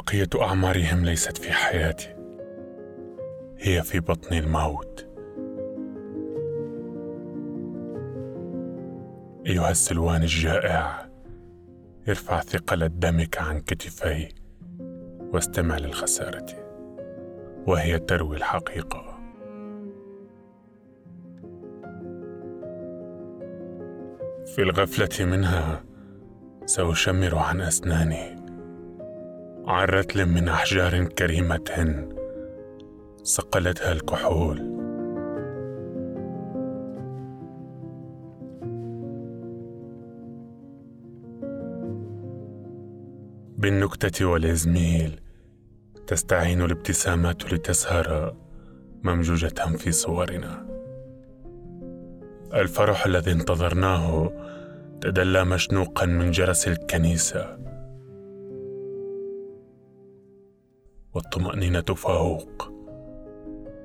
بقية 0.00 0.28
أعمارهم 0.42 1.04
ليست 1.04 1.36
في 1.36 1.52
حياتي. 1.52 2.14
هي 3.58 3.82
في 3.82 4.00
بطن 4.00 4.36
الموت. 4.36 5.06
أيها 9.46 9.70
السلوان 9.70 10.22
الجائع 10.22 11.10
ارفع 12.08 12.40
ثقل 12.40 12.88
دمك 12.88 13.38
عن 13.38 13.60
كتفي 13.60 14.28
واستمع 15.32 15.78
للخسارة 15.78 16.46
وهي 17.66 17.98
تروي 17.98 18.36
الحقيقة. 18.36 19.18
في 24.46 24.58
الغفلة 24.58 25.26
منها 25.26 25.84
سأشمر 26.66 27.38
عن 27.38 27.60
أسناني. 27.60 28.39
عن 29.70 29.86
رتل 29.86 30.26
من 30.26 30.48
أحجار 30.48 31.04
كريمة 31.04 32.06
صقلتها 33.22 33.92
الكحول. 33.92 34.58
بالنكتة 43.58 44.24
والإزميل 44.24 45.20
تستعين 46.06 46.62
الابتسامات 46.62 47.52
لتسهر 47.52 48.36
ممجوجة 49.02 49.76
في 49.78 49.92
صورنا. 49.92 50.66
الفرح 52.54 53.06
الذي 53.06 53.32
انتظرناه 53.32 54.32
تدلى 55.00 55.44
مشنوقا 55.44 56.06
من 56.06 56.30
جرس 56.30 56.68
الكنيسة. 56.68 57.59
والطمأنينة 61.14 61.80
فوق. 61.80 62.72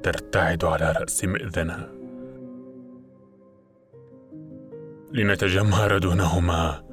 ترتعد 0.04 0.66
على 0.66 0.92
رأس 0.92 1.26
مئذنة 1.26 1.90
لنتجمهر 5.14 5.98
دونهما. 5.98 6.84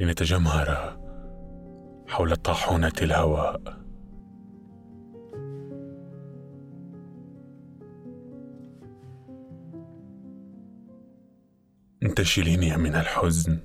لنتجمهر 0.00 0.98
حول 2.08 2.36
طاحونة 2.36 2.92
الهواء. 3.02 3.60
انتشليني 12.02 12.76
من 12.76 12.94
الحزن. 12.94 13.58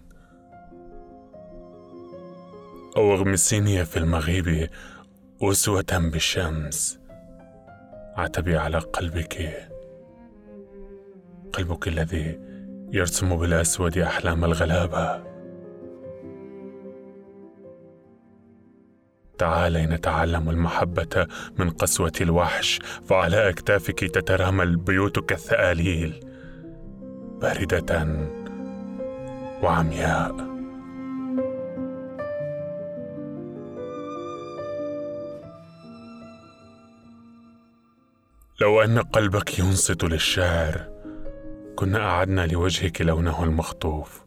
أو 2.98 3.14
اغمسيني 3.14 3.86
في 3.86 3.98
المغيب 3.98 4.70
أسوة 5.42 5.86
بالشمس. 5.92 7.00
عتبي 8.16 8.58
على 8.58 8.78
قلبك. 8.78 9.68
قلبك 11.54 11.88
الذي 11.88 12.40
يرسم 12.92 13.36
بالأسود 13.38 13.98
أحلام 13.98 14.46
الغلابة. 14.46 15.24
تعالي 19.38 19.86
نتعلم 19.86 20.50
المحبة 20.50 21.28
من 21.58 21.70
قسوة 21.70 22.14
الوحش 22.22 22.80
فعلى 23.06 23.50
أكتافك 23.50 24.00
تترامى 24.00 24.64
البيوت 24.64 25.20
كالثآليل 25.20 26.20
باردة 27.42 28.08
وعمياء. 29.64 30.49
لو 38.62 38.82
أن 38.82 39.00
قلبك 39.00 39.60
ينصت 39.60 40.04
للشعر 40.04 40.90
كنا 41.76 42.00
أعدنا 42.10 42.48
لوجهك 42.48 43.02
لونه 43.02 43.44
المخطوف. 43.44 44.26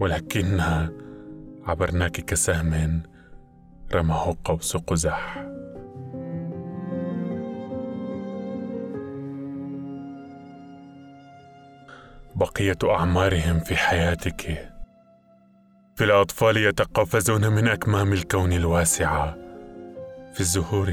ولكننا 0.00 0.92
عبرناك 1.64 2.12
كسهم 2.12 3.02
رماه 3.94 4.36
قوس 4.44 4.76
قزح. 4.76 5.46
بقية 12.34 12.78
أعمارهم 12.84 13.60
في 13.60 13.76
حياتك. 13.76 14.70
في 15.96 16.04
الأطفال 16.04 16.56
يتقفزون 16.56 17.48
من 17.52 17.68
أكمام 17.68 18.12
الكون 18.12 18.52
الواسعة. 18.52 19.36
في 20.34 20.40
الزهور 20.40 20.88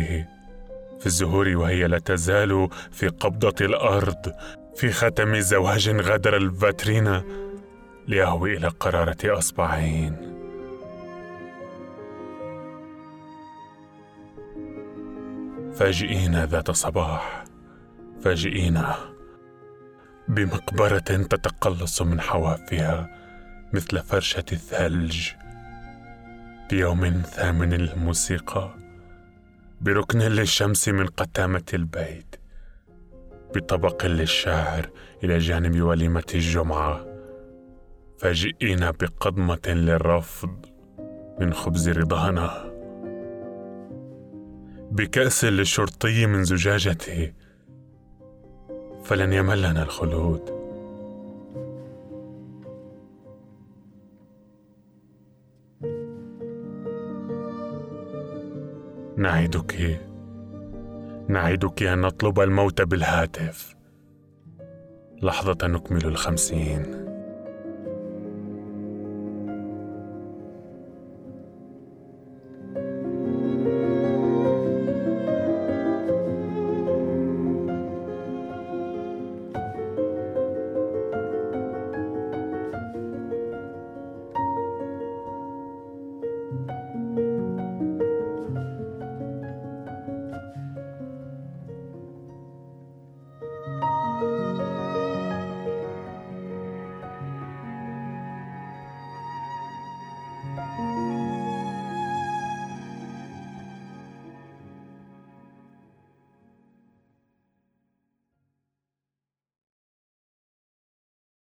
في 1.01 1.07
الزهور 1.07 1.47
وهي 1.47 1.87
لا 1.87 1.99
تزال 1.99 2.69
في 2.91 3.07
قبضة 3.07 3.65
الأرض 3.65 4.33
في 4.75 4.91
ختم 4.91 5.39
زواج 5.39 5.89
غدر 5.89 6.37
الفاترينا 6.37 7.23
ليهوي 8.07 8.57
إلى 8.57 8.67
قرارة 8.67 9.17
أصبعين. 9.25 10.15
فاجئينا 15.75 16.45
ذات 16.45 16.71
صباح 16.71 17.43
فاجئينا 18.23 18.95
بمقبرة 20.27 20.97
تتقلص 20.99 22.01
من 22.01 22.21
حوافها 22.21 23.09
مثل 23.73 23.99
فرشة 23.99 24.45
الثلج. 24.51 25.29
بيوم 26.69 27.21
ثامن 27.21 27.73
الموسيقى. 27.73 28.75
بركن 29.81 30.19
للشمس 30.19 30.89
من 30.89 31.07
قتامة 31.07 31.63
البيت 31.73 32.35
بطبق 33.55 34.05
للشاعر 34.05 34.89
إلى 35.23 35.37
جانب 35.37 35.81
وليمة 35.81 36.23
الجمعة. 36.35 37.05
فاجئينا 38.17 38.91
بقضمة 38.91 39.67
للرفض 39.67 40.65
من 41.39 41.53
خبز 41.53 41.89
رضانا. 41.89 42.71
بكأس 44.91 45.45
للشرطي 45.45 46.25
من 46.25 46.43
زجاجته 46.43 47.33
فلن 49.03 49.33
يملنا 49.33 49.83
الخلود. 49.83 50.60
نعدك. 59.17 60.01
نعدك 61.27 61.83
أن 61.83 62.01
نطلب 62.01 62.39
الموت 62.39 62.81
بالهاتف. 62.81 63.75
لحظة 65.21 65.67
نكمل 65.67 66.05
الخمسين. 66.05 67.10